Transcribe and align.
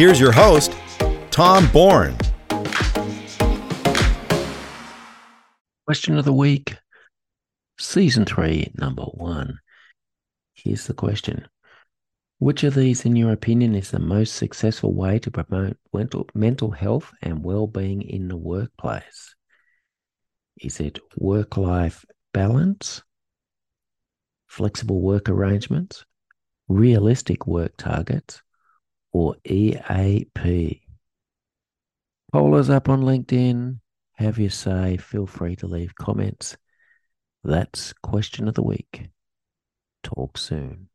Here's 0.00 0.18
your 0.18 0.32
host, 0.32 0.74
Tom 1.30 1.70
Bourne. 1.72 2.16
Question 5.84 6.16
of 6.16 6.24
the 6.24 6.32
week, 6.32 6.78
season 7.78 8.24
three, 8.24 8.72
number 8.78 9.02
one. 9.02 9.58
Here's 10.54 10.86
the 10.86 10.94
question 10.94 11.46
Which 12.38 12.64
of 12.64 12.74
these, 12.74 13.04
in 13.04 13.14
your 13.14 13.30
opinion, 13.30 13.74
is 13.74 13.90
the 13.90 13.98
most 13.98 14.36
successful 14.36 14.94
way 14.94 15.18
to 15.18 15.30
promote 15.30 15.76
mental, 16.34 16.70
health 16.70 17.12
and 17.20 17.44
well 17.44 17.66
being 17.66 18.00
in 18.00 18.28
the 18.28 18.38
workplace? 18.38 19.34
Is 20.62 20.80
it 20.80 20.98
work 21.18 21.58
life 21.58 22.06
balance, 22.32 23.02
flexible 24.46 25.02
work 25.02 25.28
arrangements, 25.28 26.06
realistic 26.68 27.46
work 27.46 27.76
targets, 27.76 28.40
or 29.12 29.36
EAP? 29.44 30.82
Poll 32.32 32.54
us 32.56 32.68
up 32.68 32.88
on 32.88 33.02
LinkedIn. 33.02 33.80
Have 34.16 34.38
your 34.38 34.50
say. 34.50 34.98
Feel 34.98 35.26
free 35.26 35.56
to 35.56 35.66
leave 35.66 35.94
comments. 35.94 36.56
That's 37.42 37.94
question 38.02 38.46
of 38.48 38.54
the 38.54 38.62
week. 38.62 39.08
Talk 40.02 40.36
soon. 40.36 40.89